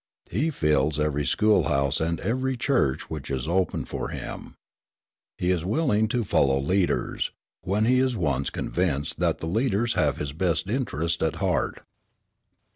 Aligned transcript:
He 0.31 0.49
fills 0.49 0.99
every 0.99 1.27
school 1.27 1.65
house 1.65 1.99
and 1.99 2.19
every 2.21 2.57
church 2.57 3.07
which 3.07 3.29
is 3.29 3.47
opened 3.47 3.87
for 3.87 4.09
him. 4.09 4.55
He 5.37 5.51
is 5.51 5.63
willing 5.63 6.07
to 6.07 6.23
follow 6.23 6.59
leaders, 6.59 7.29
when 7.61 7.85
he 7.85 7.99
is 7.99 8.17
once 8.17 8.49
convinced 8.49 9.19
that 9.19 9.37
the 9.37 9.45
leaders 9.45 9.93
have 9.93 10.17
his 10.17 10.33
best 10.33 10.67
interest 10.67 11.21
at 11.21 11.35
heart. 11.35 11.81